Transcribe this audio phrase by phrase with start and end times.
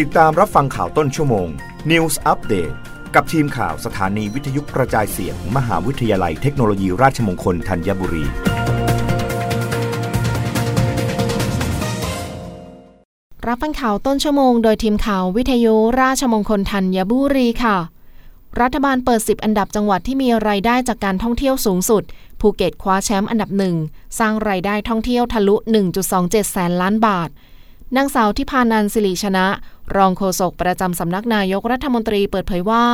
[0.00, 1.48] ติดตามรับฟังข่าวต้นชั่วโมง
[1.90, 2.74] News Update
[3.14, 8.24] กับทีมข่าวสถานีวิทยุกระจายเสียงมมหาวิทยาลัยเทคโนโลยีราชมงคลธัญบุรี
[13.46, 17.76] รับฟังข่าวต้นชั่วโมงโดยทีมข่าววิทยุราชมงคลธัญบุรีค่ะ
[18.60, 22.02] รัฐบาลเปิด 10 อันดับจังหวัดที่มีรายได้จากการท่องเที่ยวสูงสุด
[22.40, 23.76] ภูเก็ตคว้าแชมป์อันดับหนึ่ง
[24.18, 25.56] สร้างรายได้ท่องเที่ยวทะลุ
[26.04, 27.30] 1.27 แสนล้านบาท
[27.96, 29.46] นางสาวทิพานัน ศิริชนะ
[29.96, 32.84] รองโฆษกประจำสำนักนายกรัฐมนตรีเปิดเผยว่า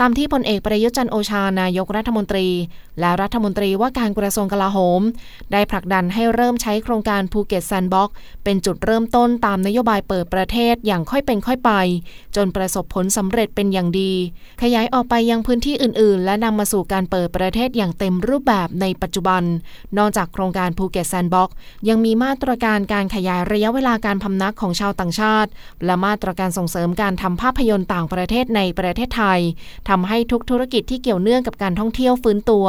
[0.00, 2.48] ตามที่พลเอกประยุทธ์ จันทร์โอชานายกรัฐมนตรี
[3.00, 5.02] และรัฐมนตรีว่าการกระทรวงกลาโหม
[5.52, 8.10] ได้ผลักดันให้เริ่มใช้โครงการภูเก็ตแซนด์บ็อกซ์
[8.44, 11.70] เป็นจุดเริ่มต้นตามนโยบายเปิดประเทศอย่างค่อยเป็นค่อยไป
[12.36, 14.12] จนประสบผลสำเร็จเป็นอย่างดี
[14.62, 19.42] ขยายออกไปยังพื้นที่อื่น ๆ และนำมาสู่การเปิดประเทศอย่างเต็มรูปแบบในปัจจุบัน
[19.98, 21.50] นอกจากโครงการภูเก็ตแซนด์บ็อกซ์
[21.88, 25.50] ยังมีมาตรการการขยายระยะเวลาการพำนักของชาวต่างชาติ
[25.84, 29.40] และมาตรการส่งเสริมการทำภาพยนตร์ต่างประเทศในประเทศไทย
[29.88, 32.66] ทำให้ทุกธุรกิจที่เกี่ยวเนื่องกับการท่องเที่ยวฟื้นตัว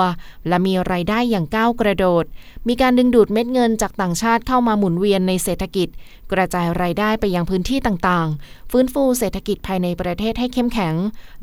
[0.48, 2.26] และมีรายได้อย่างก้าวกระโดด
[2.68, 5.88] มีการดึงดูดเม็ดเงินจากต่างชาติเข้ามาหมุนเวียนในเศรษฐกิจ
[6.32, 10.96] กระจายรายได้ไปยังพื้นที่ต่างๆ ฟื้นฟูเศรษฐกิจภายในประเทศให้เข้มแข็ง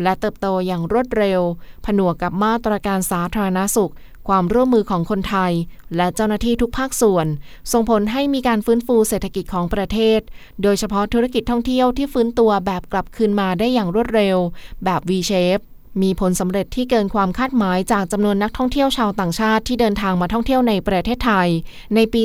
[0.02, 1.40] และเติบโตอย่างรวดเร็ว
[1.86, 3.92] ผนวกกับมาตรการสาธารณสุข
[4.28, 5.52] ความร่วมมือของคนไทย
[5.96, 7.26] และเจ้าหน้าที่ทุกภาคส่วน
[7.72, 10.20] ส่งผลให้มีการฟื้นฟูเศรษฐกิจของประเทศ
[10.62, 14.36] โดยเฉพาะธุรกิจท่องเที่ยวที่ฟื้นตัวแบบกลับคืนมาได้อย่างรวดเร็ว
[14.84, 15.64] แบบ V-shape
[16.02, 21.48] มีผลสำเร็จที่เกินความคาดหมายจากจำนวนนักท่องเที่ยวชาวต่างชาติที่เดินทางมาท่องเที่ยวในประเทศไทย
[21.94, 22.22] ในปี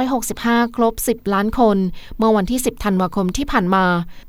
[0.00, 1.76] 2565 ครบ 10 ล้านคน
[2.18, 3.86] เมื่อวันที่ 10 ธันวาคมที่ผ่านมา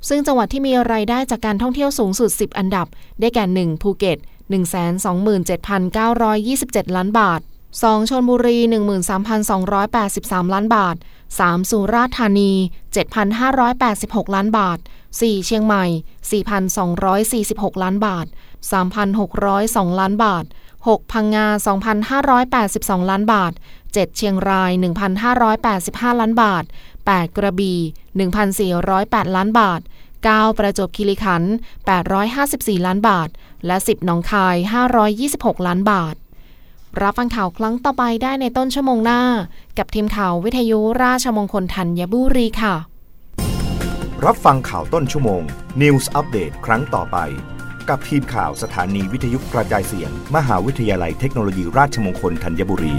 [0.09, 2.87] ซึ่งจังหวัดที่มีรายได้จากการท่องเที่ยวสูงสุด 10 อันดับ
[3.19, 4.17] ได้แก่ 1 ภูเก็ต
[4.49, 7.41] 127,927 ล้านบาท
[7.73, 8.09] 2.
[8.09, 8.57] ชนบุรี
[9.55, 10.95] 13,283 ล้านบาท
[11.37, 11.71] 3.
[11.71, 12.51] สุราษฎร์ธานี
[13.43, 14.77] 7,586 ล้านบาท
[15.11, 15.45] 4.
[15.45, 15.85] เชียงใหม่
[17.73, 18.25] 4,246 ล้านบาท
[19.31, 20.45] 3,602 ล้านบาท
[20.77, 21.11] 6.
[21.11, 21.47] พังงา
[22.47, 24.17] 2,582 ล้านบาท 7.
[24.17, 24.71] เชียงราย
[25.45, 26.63] 1,585 ล้านบาท
[27.05, 27.37] 8.
[27.37, 27.79] กระบี่
[28.77, 29.81] 1,408 ล้านบาท
[30.33, 30.59] 9.
[30.59, 31.53] ประจวบคีรีขันธ์
[32.19, 33.29] 854 ล้านบาท
[33.65, 34.55] และ 10 หนองคาย
[35.11, 36.15] 526 ล้านบาท
[37.01, 39.21] รับฟังข่าวครั้งต่อไปได้ในต้นชั่วโมงหน้า
[39.77, 42.75] กับทีมข่าววิทยุราชมงคลธัญบุรีค่ะ
[44.25, 45.41] รับฟังข่าวต้นชั่วโมง
[45.81, 47.17] News อัปเดตครั้งต่อไป
[47.89, 52.95] กับทีมข่าวสถานีวิทยุกระจายเสียง มหาวิทยาลัยเทคโนโลยีราชมงคลธัญบุรี